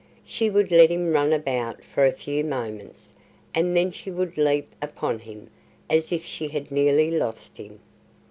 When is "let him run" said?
0.71-1.31